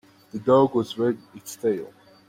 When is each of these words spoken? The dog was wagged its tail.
The 0.31 0.39
dog 0.39 0.73
was 0.73 0.97
wagged 0.97 1.21
its 1.35 1.55
tail. 1.55 1.93